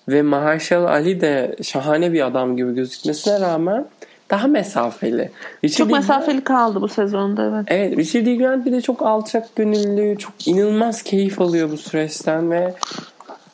[0.08, 3.84] ve Mahershala Ali de şahane bir adam gibi gözükmesine rağmen
[4.30, 5.30] daha mesafeli.
[5.64, 5.92] Richard Çok E.
[5.92, 7.64] Grant- mesafeli kaldı bu sezonda evet.
[7.68, 8.36] Evet Richard E.
[8.36, 12.74] Grant bir de çok alçak gönüllü, çok inanılmaz keyif alıyor bu süreçten ve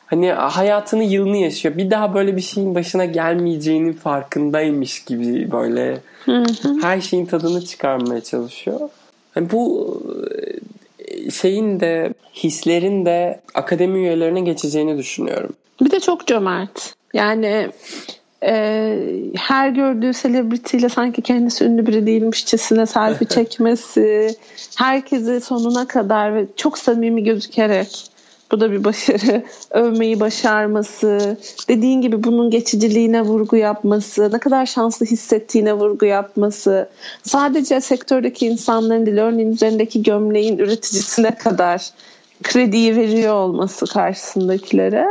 [0.09, 1.77] hani hayatını yılını yaşıyor.
[1.77, 6.01] Bir daha böyle bir şeyin başına gelmeyeceğinin farkındaymış gibi böyle
[6.81, 8.79] her şeyin tadını çıkarmaya çalışıyor.
[9.33, 9.93] Hani bu
[10.97, 15.53] e, şeyin de hislerin de akademi üyelerine geçeceğini düşünüyorum.
[15.81, 16.93] Bir de çok cömert.
[17.13, 17.69] Yani
[18.43, 18.95] e,
[19.35, 24.35] her gördüğü selebritiyle sanki kendisi ünlü biri değilmişçesine selfie çekmesi,
[24.77, 28.08] herkesi sonuna kadar ve çok samimi gözükerek
[28.51, 29.43] bu da bir başarı.
[29.71, 36.89] Övmeyi başarması, dediğin gibi bunun geçiciliğine vurgu yapması, ne kadar şanslı hissettiğine vurgu yapması,
[37.23, 41.89] sadece sektördeki insanların değil, örneğin üzerindeki gömleğin üreticisine kadar
[42.43, 45.07] krediyi veriyor olması karşısındakilere.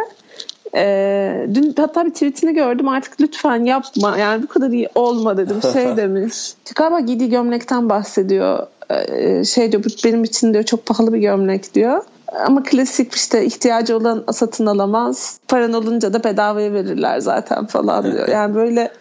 [0.74, 4.18] Ee, dün hatta bir tweetini gördüm artık lütfen yapma.
[4.18, 6.54] Yani bu kadar iyi olma dedim şey demiş.
[6.76, 8.66] Galiba giydiği gömlekten bahsediyor.
[8.90, 12.02] Ee, şey diyor bu benim için diyor çok pahalı bir gömlek diyor
[12.46, 18.28] ama klasik işte ihtiyacı olan satın alamaz paran olunca da bedavaya verirler zaten falan diyor
[18.28, 18.92] yani böyle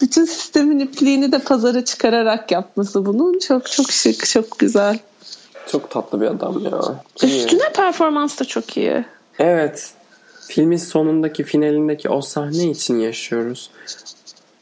[0.00, 4.98] bütün sistemin ipliğini de pazara çıkararak yapması bunun çok çok şık çok güzel
[5.66, 6.80] Çok tatlı bir adam ya.
[7.22, 7.38] İyi.
[7.44, 9.04] üstüne performans da çok iyi
[9.38, 9.92] Evet.
[10.48, 13.70] Filmin sonundaki finalindeki o sahne için yaşıyoruz.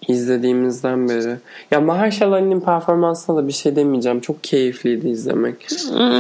[0.09, 1.37] İzlediğimizden beri.
[1.71, 4.21] Ya Mahershala Ali'nin performansına da bir şey demeyeceğim.
[4.21, 5.69] Çok keyifliydi izlemek.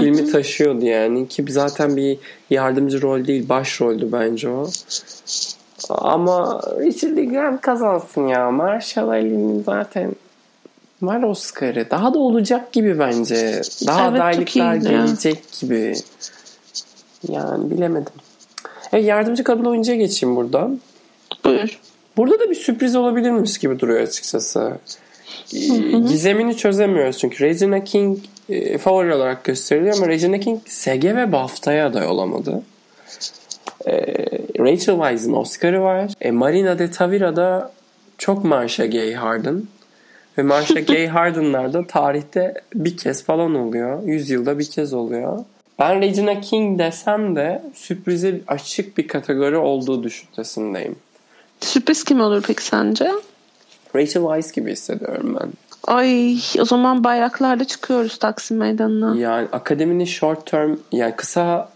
[0.00, 1.28] Filmi taşıyordu yani.
[1.28, 2.18] Ki zaten bir
[2.50, 4.68] yardımcı rol değil başroldü bence o.
[5.90, 7.24] Ama Richard E.
[7.24, 8.50] Grant kazansın ya.
[8.50, 10.12] Mahershala Ali'nin zaten
[11.02, 11.90] var Oscar'ı.
[11.90, 13.62] Daha da olacak gibi bence.
[13.86, 15.94] Daha Evet, adaylıklar gelecek gibi.
[17.28, 18.12] Yani bilemedim.
[18.92, 20.80] Evet, yardımcı kadın oyuncuya geçeyim buradan.
[21.44, 21.78] buyur
[22.16, 24.72] Burada da bir sürpriz olabilirmiş gibi duruyor açıkçası.
[26.08, 31.86] Gizemini çözemiyoruz çünkü Regina King e, favori olarak gösteriliyor ama Regina King SG ve BAFTA'ya
[31.86, 32.62] aday olamadı.
[33.86, 33.92] E,
[34.58, 36.10] Rachel Weisz'in Oscar'ı var.
[36.20, 37.72] E, Marina de Tavira'da
[38.18, 39.62] çok Marsha Gay Harden.
[40.38, 44.02] Ve Marsha Gay Harden'lar da tarihte bir kez falan oluyor.
[44.02, 45.44] Yüzyılda bir kez oluyor.
[45.78, 50.96] Ben Regina King desem de sürprize açık bir kategori olduğu düşüncesindeyim.
[51.64, 53.12] Sürpriz kim olur peki sence?
[53.96, 55.48] Rachel Weisz gibi hissediyorum ben.
[55.94, 59.16] Ay o zaman bayraklarla çıkıyoruz Taksim Meydanı'na.
[59.16, 61.68] Yani akademinin short term yani kısa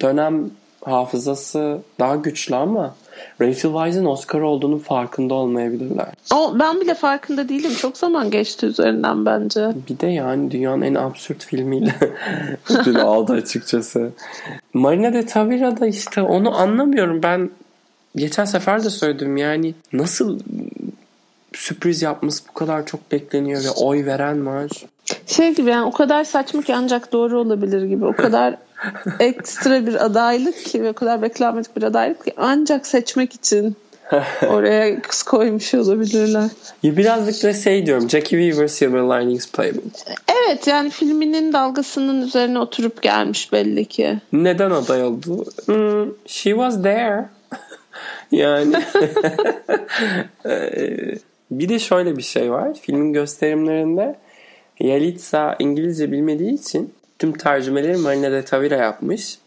[0.00, 0.50] dönem
[0.84, 2.94] hafızası daha güçlü ama
[3.40, 6.06] Rachel Weisz'in Oscar olduğunun farkında olmayabilirler.
[6.34, 7.74] O, ben bile farkında değilim.
[7.74, 9.70] Çok zaman geçti üzerinden bence.
[9.88, 11.94] Bir de yani dünyanın en absürt filmiyle
[12.70, 14.10] ödül aldı açıkçası.
[14.74, 17.22] Marina de Tavira da işte onu anlamıyorum.
[17.22, 17.50] Ben
[18.16, 20.40] geçen sefer de söyledim yani nasıl
[21.54, 24.70] sürpriz yapması bu kadar çok bekleniyor ve oy veren var.
[25.26, 28.04] Şey gibi yani o kadar saçma ki ancak doğru olabilir gibi.
[28.04, 28.56] O kadar
[29.20, 33.76] ekstra bir adaylık ki ve o kadar beklenmedik bir adaylık ki ancak seçmek için
[34.48, 36.50] oraya kız koymuş olabilirler.
[36.82, 39.84] Ya birazcık da şey diyorum Jackie Weaver Silver Linings Playbook.
[40.46, 44.18] Evet yani filminin dalgasının üzerine oturup gelmiş belli ki.
[44.32, 45.44] Neden aday oldu?
[45.66, 47.35] Hmm, she was there.
[48.32, 48.76] Yani
[50.46, 51.14] Ee,
[51.50, 52.78] bir de şöyle bir şey var.
[52.82, 54.16] Filmin gösterimlerinde
[54.80, 59.38] Yalitza İngilizce bilmediği için tüm tercümeleri Marina de Tavira yapmış.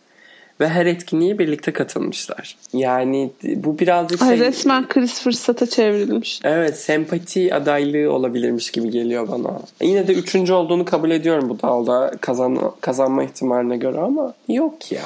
[0.59, 2.57] Ve her etkinliğe birlikte katılmışlar.
[2.73, 4.47] Yani bu birazcık Ay şey...
[4.47, 6.39] resmen kriz fırsata çevrilmiş.
[6.43, 9.59] Evet sempati adaylığı olabilirmiş gibi geliyor bana.
[9.81, 15.03] Yine de üçüncü olduğunu kabul ediyorum bu dalda kazan, kazanma ihtimaline göre ama yok ya.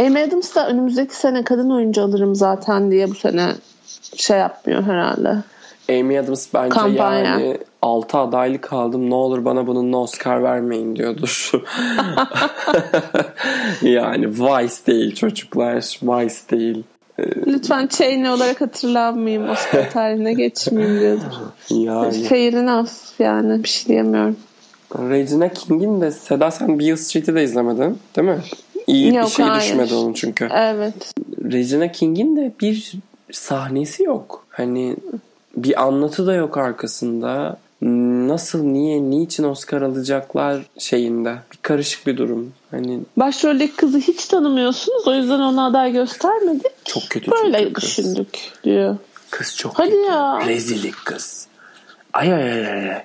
[0.00, 3.52] Amy Adams da önümüzdeki sene kadın oyuncu alırım zaten diye bu sene
[4.16, 5.36] şey yapmıyor herhalde.
[5.90, 7.24] Amy Adams bence Kampanya.
[7.24, 11.52] yani 6 adaylık aldım ne olur bana bununla Oscar vermeyin diyordur.
[13.82, 16.84] yani Vice değil çocuklar Vice değil.
[17.46, 19.50] Lütfen Cheney olarak hatırlanmayayım.
[19.50, 21.32] Oscar tarihine geçmeyeyim diyordur.
[21.70, 24.36] Yani Fair enough yani bir şey diyemiyorum.
[24.98, 28.38] Regina King'in de Seda sen Beale Street'i de izlemedin değil mi?
[28.86, 29.62] İyi Yok, bir şey hayır.
[29.62, 30.48] düşmedi onun çünkü.
[30.54, 31.12] Evet.
[31.52, 32.92] Regina King'in de bir
[33.32, 34.46] sahnesi yok.
[34.50, 34.96] Hani
[35.56, 37.58] bir anlatı da yok arkasında.
[37.82, 41.36] Nasıl, niye, niçin Oscar alacaklar şeyinde.
[41.52, 42.52] Bir karışık bir durum.
[42.70, 45.08] Hani Başroldeki kızı hiç tanımıyorsunuz.
[45.08, 46.72] O yüzden ona aday göstermedik.
[46.84, 47.84] çok kötü Böyle çünkü kız.
[47.84, 48.96] düşündük diyor.
[49.30, 50.02] Kız çok Hadi kötü.
[50.02, 50.40] ya.
[50.46, 51.46] Rezillik kız.
[52.12, 53.02] Ay ay ay ay.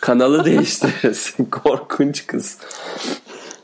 [0.00, 1.44] Kanalı değiştirirsin.
[1.44, 2.58] Korkunç kız.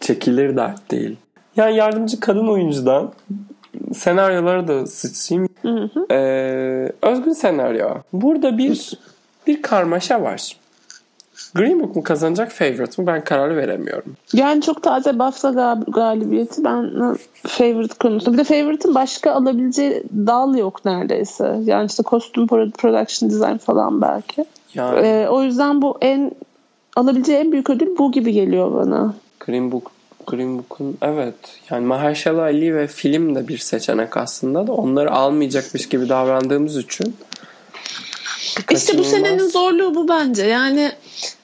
[0.00, 1.16] Çekilir dert değil.
[1.57, 3.13] Yani yardımcı kadın oyuncudan
[3.95, 5.49] senaryoları da sıçayım.
[6.11, 7.89] Ee, özgün senaryo.
[8.13, 8.99] Burada bir
[9.47, 10.57] bir karmaşa var.
[11.55, 14.17] Green Book mu kazanacak Favorite mı ben karar veremiyorum.
[14.33, 16.91] Yani çok taze BAFTA gal- galibiyeti ben
[17.47, 18.33] favorite konusunda.
[18.33, 21.57] Bir de favorite'ın başka alabileceği dal yok neredeyse.
[21.65, 24.45] Yani işte kostüm pro- production design falan belki.
[24.75, 26.33] Yani Ee, o yüzden bu en
[26.97, 29.15] alabileceği en büyük ödül bu gibi geliyor bana.
[29.41, 29.91] Green Book
[30.26, 31.35] Green Book'un evet
[31.70, 37.16] yani Mahershala Ali ve film de bir seçenek aslında da onları almayacakmış gibi davrandığımız için
[38.46, 39.11] İşte bu kaçınılmaz.
[39.11, 40.44] senenin zorluğu bu bence.
[40.46, 40.92] Yani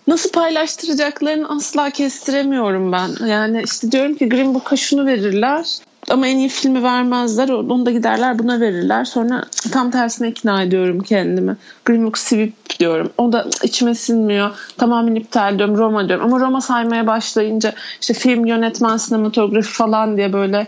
[0.06, 3.26] nasıl paylaştıracaklarını asla kestiremiyorum ben.
[3.26, 5.66] Yani işte diyorum ki Green Book'a şunu verirler
[6.10, 7.48] ama en iyi filmi vermezler.
[7.48, 9.04] Onu da giderler buna verirler.
[9.04, 11.56] Sonra tam tersine ikna ediyorum kendimi.
[11.84, 13.10] Green Book sivip diyorum.
[13.18, 14.50] O da içime sinmiyor.
[14.78, 15.78] Tamamen iptal diyorum.
[15.78, 16.24] Roma diyorum.
[16.24, 20.66] Ama Roma saymaya başlayınca işte film, yönetmen, sinematografi falan diye böyle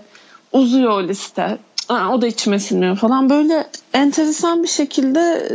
[0.53, 1.59] uzuyor o liste.
[1.89, 3.31] Aa, o da içime sinmiyor falan.
[3.31, 5.55] Böyle enteresan bir şekilde e,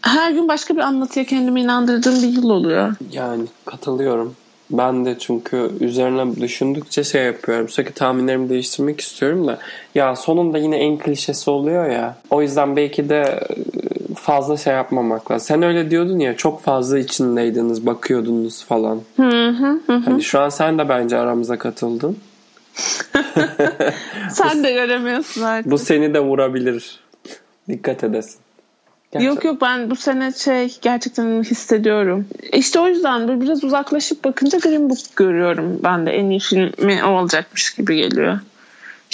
[0.00, 2.94] her gün başka bir anlatıya kendimi inandırdığım bir yıl oluyor.
[3.12, 4.34] Yani katılıyorum.
[4.78, 7.68] Ben de çünkü üzerine düşündükçe şey yapıyorum.
[7.68, 9.58] Sürekli tahminlerimi değiştirmek istiyorum da.
[9.94, 12.16] Ya sonunda yine en klişesi oluyor ya.
[12.30, 15.46] O yüzden belki de e, fazla şey yapmamak lazım.
[15.46, 19.00] Sen öyle diyordun ya çok fazla içindeydiniz, bakıyordunuz falan.
[19.16, 19.92] Hı hı hı.
[19.92, 22.16] Hani şu an sen de bence aramıza katıldın.
[24.30, 25.72] Sen de göremiyorsun artık.
[25.72, 27.00] Bu seni de vurabilir.
[27.68, 28.43] Dikkat edesin.
[29.22, 32.26] Yok yok ben bu sene şey gerçekten hissediyorum.
[32.52, 35.80] İşte o yüzden böyle biraz uzaklaşıp bakınca Green Book görüyorum.
[35.82, 38.38] Ben de en iyi filmi o olacakmış gibi geliyor.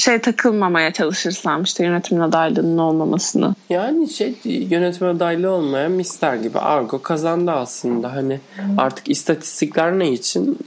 [0.00, 3.54] Şey takılmamaya çalışırsam işte yönetimin adaylığının olmamasını.
[3.70, 8.14] Yani şey yönetim adaylı olmayan Mister gibi Argo kazandı aslında.
[8.14, 8.40] Hani
[8.78, 10.58] artık istatistikler ne için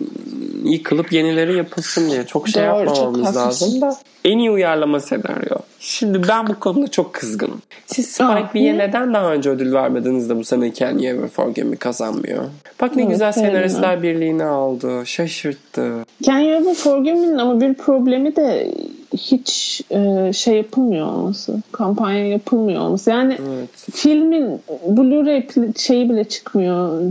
[0.63, 3.95] yıkılıp yenileri yapılsın diye çok şey Doğru, yapmamamız çok lazım da.
[4.25, 5.57] En iyi uyarlama senaryo.
[5.79, 7.61] Şimdi ben bu konuda çok kızgınım.
[7.85, 11.27] Siz Spike Aa, Lee'ye neden daha önce ödül vermediniz de bu sene Can You Ever
[11.27, 12.43] Forgive Me kazanmıyor?
[12.81, 15.05] Bak ne Evet, güzel senaristler birliğini aldı.
[15.05, 15.91] Şaşırttı.
[16.23, 18.73] Can You Ever Forgive Me'nin ama bir problemi de
[19.17, 21.57] hiç e, şey yapılmıyor olması.
[21.71, 23.09] Kampanya yapılmıyor olması.
[23.09, 23.69] Yani Evet.
[23.93, 27.01] filmin Blu-ray şeyi bile çıkmıyor.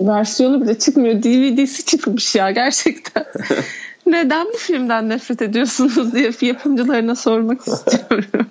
[0.00, 1.22] Versiyonu bile çıkmıyor.
[1.22, 3.24] DVD'si çıkmış ya gerçekten.
[4.06, 8.46] Neden bu filmden nefret ediyorsunuz diye yapımcılarına sormak istiyorum.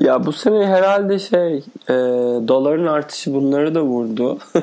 [0.00, 1.56] Ya bu sene herhalde şey
[1.88, 1.94] e,
[2.48, 4.38] doların artışı bunları da vurdu.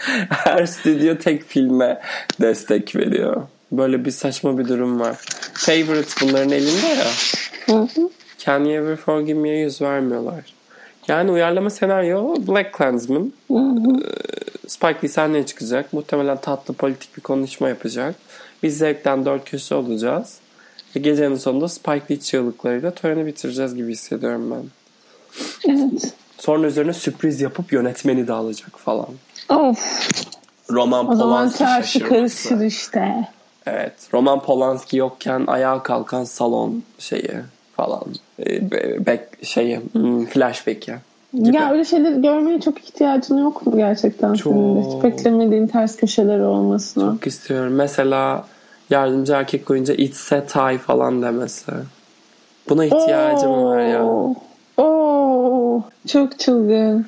[0.28, 2.00] Her stüdyo tek filme
[2.40, 3.42] destek veriyor.
[3.72, 5.16] Böyle bir saçma bir durum var.
[5.54, 7.06] Favorite bunların elinde ya.
[8.38, 10.54] Can You Ever Forgive Me'ye yüz vermiyorlar.
[11.08, 13.32] Yani uyarlama senaryo Black Klansman.
[14.66, 15.92] Spike Lee sahneye çıkacak.
[15.92, 18.14] Muhtemelen tatlı politik bir konuşma yapacak.
[18.62, 20.38] Biz zevkten dört köşe olacağız.
[20.96, 24.64] Ve gecenin sonunda Spike Lee çığlıklarıyla töreni bitireceğiz gibi hissediyorum ben.
[25.68, 26.14] evet.
[26.40, 29.06] Sonra üzerine sürpriz yapıp yönetmeni de alacak falan.
[29.48, 30.08] Of.
[30.70, 32.08] Roman O zaman Polanski çarşı şaşırması.
[32.48, 33.28] karışır işte.
[33.66, 33.92] Evet.
[34.14, 37.30] Roman Polanski yokken ayağa kalkan salon şeyi
[37.76, 38.02] falan.
[38.46, 40.94] Ee, Back, şeyi, hmm, flashback'i.
[41.34, 41.56] gibi.
[41.56, 44.52] Ya öyle şeyleri görmeye çok ihtiyacın yok mu gerçekten Çok.
[44.52, 44.96] senin de?
[44.96, 47.12] Hiç beklemediğin ters köşeleri olmasına.
[47.12, 47.72] Çok istiyorum.
[47.72, 48.44] Mesela
[48.90, 51.72] yardımcı erkek oyuncu It's a Tie falan demesi.
[52.68, 54.06] Buna ihtiyacım var ya.
[56.08, 57.06] Çok çılgın.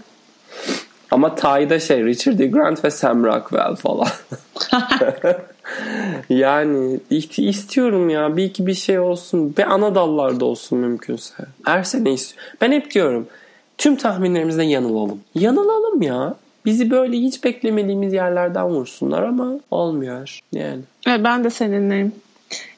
[1.10, 2.46] Ama Ty'da şey Richard E.
[2.46, 4.08] Grant ve Sam Rockwell falan.
[6.28, 7.00] yani
[7.36, 8.36] istiyorum ya.
[8.36, 9.56] Bir iki bir şey olsun.
[9.56, 11.34] Bir ana dallarda olsun mümkünse.
[11.64, 12.50] Her sene istiyorum.
[12.60, 13.26] Ben hep diyorum.
[13.78, 15.20] Tüm tahminlerimizde yanılalım.
[15.34, 16.34] Yanılalım ya.
[16.64, 20.38] Bizi böyle hiç beklemediğimiz yerlerden vursunlar ama olmuyor.
[20.52, 20.80] Yani.
[21.06, 22.12] Evet, ben de seninleyim.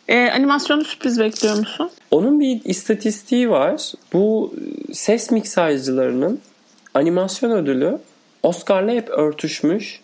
[0.08, 1.90] Ee, animasyonu sürpriz bekliyor musun?
[2.10, 3.92] Onun bir istatistiği var.
[4.12, 4.54] Bu
[4.92, 6.40] ses miksajcılarının
[6.94, 7.98] animasyon ödülü
[8.42, 10.00] Oscar'la hep örtüşmüş.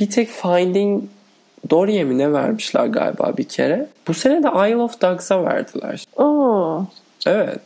[0.00, 1.04] Bir tek Finding
[1.70, 3.88] Dory'e mi ne vermişler galiba bir kere.
[4.08, 6.04] Bu sene de Isle of Dogs'a verdiler.
[6.16, 6.86] Oo.
[7.26, 7.60] Evet.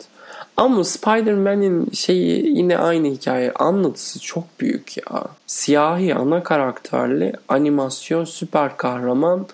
[0.56, 3.52] Ama Spider-Man'in şeyi yine aynı hikaye.
[3.52, 5.22] Anlatısı çok büyük ya.
[5.46, 9.46] Siyahi ana karakterli animasyon süper kahraman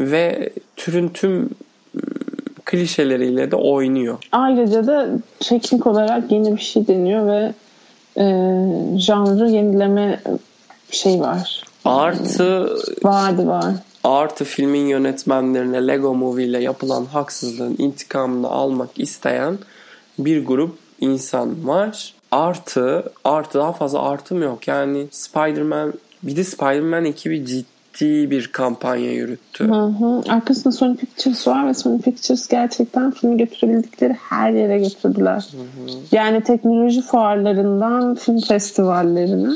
[0.00, 1.50] ve türün tüm ım,
[2.64, 4.18] klişeleriyle de oynuyor.
[4.32, 5.08] Ayrıca da
[5.40, 7.52] teknik olarak yeni bir şey deniyor ve
[8.16, 8.24] e,
[8.98, 10.20] janrı yenileme
[10.90, 11.62] şey var.
[11.84, 13.64] Artı Vardı var.
[14.04, 19.58] artı filmin yönetmenlerine Lego Movie ile yapılan haksızlığın intikamını almak isteyen
[20.18, 22.14] bir grup insan var.
[22.30, 24.68] Artı artı daha fazla artım yok.
[24.68, 29.64] Yani Spider-Man bir de Spider-Man ekibi ciddi bir kampanya yürüttü.
[29.64, 30.22] Hı hı.
[30.28, 35.48] Arkasında Sony Pictures var ve Sony Pictures gerçekten filmi götürebildikleri her yere götürdüler.
[36.12, 39.50] Yani teknoloji fuarlarından film festivallerine.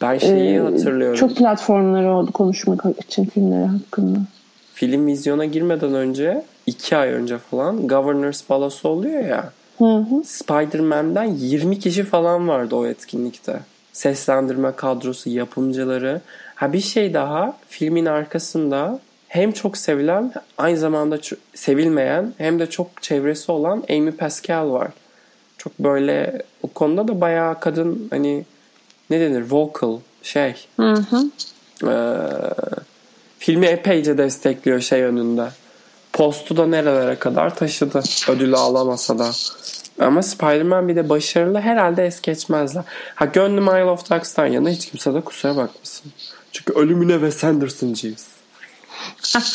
[0.00, 1.16] Ben şeyi Ee, hatırlıyorum.
[1.16, 4.18] Çok platformları oldu konuşmak için filmleri hakkında.
[4.74, 9.52] Film vizyona girmeden önce iki ay önce falan Governor's Balosu oluyor ya.
[9.78, 10.24] Hı hı.
[10.24, 13.60] Spider-Man'den 20 kişi falan vardı o etkinlikte.
[13.98, 16.20] Seslendirme kadrosu, yapımcıları.
[16.54, 21.18] Ha bir şey daha filmin arkasında hem çok sevilen aynı zamanda
[21.54, 24.88] sevilmeyen hem de çok çevresi olan Amy Pascal var.
[25.56, 28.44] Çok böyle o konuda da bayağı kadın hani
[29.10, 31.30] ne denir vocal şey Hı hı.
[31.84, 32.16] ee,
[33.38, 35.48] filmi epeyce destekliyor şey önünde.
[36.12, 38.02] Postu da nerelere kadar taşıdı.
[38.28, 39.30] Ödülü alamasa da.
[40.00, 42.84] Ama Spider-Man bir de başarılı herhalde es geçmezler.
[43.14, 46.12] Ha gönlüm Isle of Dogs'tan yana hiç kimse de kusura bakmasın.
[46.52, 48.28] Çünkü ölümüne Wes Anderson'cıyız.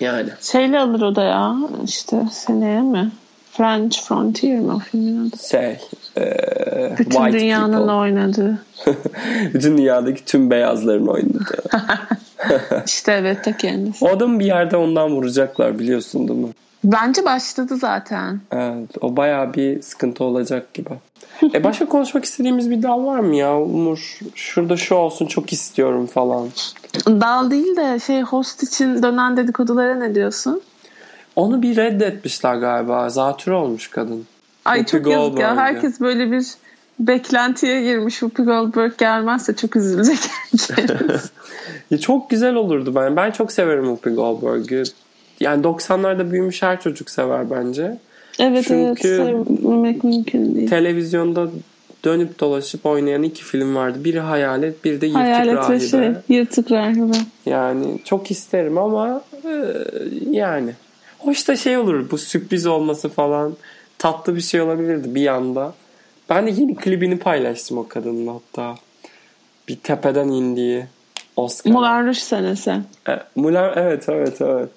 [0.00, 0.30] yani.
[0.40, 3.12] Şeyle alır o da ya işte seneye mi?
[3.56, 5.36] French Frontier mi filmin adı?
[5.50, 5.78] Şey.
[6.18, 7.92] ee, Bütün white dünyanın people.
[7.92, 8.58] oynadığı.
[9.54, 11.62] Bütün dünyadaki tüm beyazların oynadığı.
[12.86, 14.04] İşte evet de kendisi.
[14.04, 16.48] o adam bir yerde ondan vuracaklar biliyorsun değil mi?
[16.84, 18.40] Bence başladı zaten.
[18.52, 20.90] Evet, o bayağı bir sıkıntı olacak gibi.
[21.54, 24.18] e başka konuşmak istediğimiz bir dal var mı ya Umur?
[24.34, 26.48] Şurada şu olsun çok istiyorum falan.
[27.06, 30.62] Dal değil de şey host için dönen dedikodulara ne diyorsun?
[31.36, 33.08] Onu bir reddetmişler galiba.
[33.10, 34.26] Zatürre olmuş kadın.
[34.64, 35.56] Ay Whoopi çok yazık ya.
[35.56, 36.44] Herkes böyle bir
[37.00, 38.14] beklentiye girmiş.
[38.14, 40.18] Whoopi Goldberg gelmezse çok üzülecek.
[41.90, 43.16] Ya çok güzel olurdu ben.
[43.16, 44.82] Ben çok severim Whoopi Goldberg'ü.
[45.40, 47.98] Yani 90'larda büyümüş her çocuk sever bence.
[48.38, 50.68] evet evet Çünkü- sevmek mümkün değil.
[50.70, 51.48] Televizyonda
[52.04, 53.98] dönüp dolaşıp oynayan iki film vardı.
[54.04, 55.80] Biri Hayalet, bir de Yırtık Hayalet ve Rahibe.
[55.80, 57.16] şey yırtık rahibe.
[57.46, 59.50] Yani çok isterim ama e,
[60.30, 60.70] yani.
[61.24, 63.56] Hoş da şey olur bu sürpriz olması falan
[63.98, 65.74] tatlı bir şey olabilirdi bir yanda.
[66.30, 68.74] Ben de yeni klibini paylaştım o kadının hatta.
[69.68, 70.86] Bir tepeden indiği
[71.36, 71.72] Oscar.
[71.72, 72.70] Moulin Rouge senesi.
[73.08, 74.68] E, Moulin evet evet evet.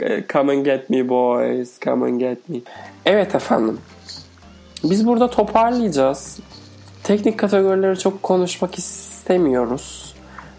[0.00, 2.58] E, Come and get me boys, come and get me.
[3.06, 3.78] Evet efendim.
[4.84, 6.38] Biz burada toparlayacağız.
[7.02, 10.14] Teknik kategorileri çok konuşmak istemiyoruz.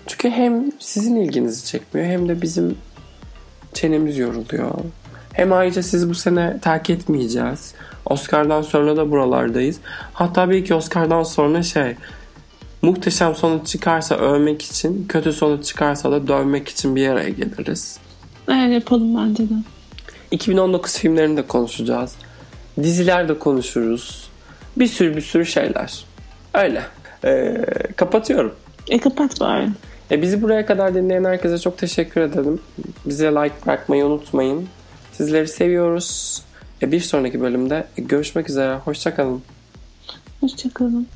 [0.07, 2.77] Çünkü hem sizin ilginizi çekmiyor hem de bizim
[3.73, 4.71] çenemiz yoruluyor.
[5.33, 7.73] Hem ayrıca sizi bu sene terk etmeyeceğiz.
[8.05, 9.77] Oscar'dan sonra da buralardayız.
[10.13, 11.95] Hatta belki Oscar'dan sonra şey
[12.81, 17.99] muhteşem sonuç çıkarsa övmek için, kötü sonuç çıkarsa da dövmek için bir araya geliriz.
[18.47, 19.53] Evet yapalım bence de.
[20.31, 22.15] 2019 filmlerini de konuşacağız.
[22.83, 24.29] Diziler de konuşuruz.
[24.77, 26.05] Bir sürü bir sürü şeyler.
[26.53, 26.81] Öyle.
[27.25, 28.55] Ee, kapatıyorum.
[28.89, 29.67] E kapat bari.
[30.11, 32.59] E, bizi buraya kadar dinleyen herkese çok teşekkür ederim.
[33.05, 34.67] Bize like bırakmayı unutmayın.
[35.11, 36.41] Sizleri seviyoruz.
[36.81, 38.75] E, bir sonraki bölümde görüşmek üzere.
[38.75, 39.41] Hoşçakalın.
[40.41, 41.07] Hoşçakalın.